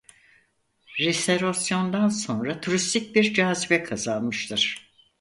Restorasyondan 0.99 2.09
sonra 2.09 2.61
turistik 2.61 3.15
bir 3.15 3.33
cazibe 3.33 3.83
kazanmıştır. 3.83 4.91